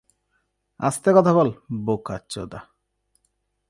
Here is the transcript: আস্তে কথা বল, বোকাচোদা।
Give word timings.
আস্তে 0.79 1.09
কথা 1.15 1.31
বল, 1.33 1.49
বোকাচোদা। 1.85 2.59